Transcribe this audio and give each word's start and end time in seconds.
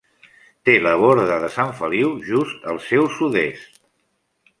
Té 0.69 0.73
la 0.85 0.93
Borda 1.01 1.35
de 1.43 1.49
Sant 1.57 1.69
Feliu 1.81 2.09
just 2.31 2.65
al 2.73 2.81
seu 2.87 3.05
sud-est. 3.19 3.79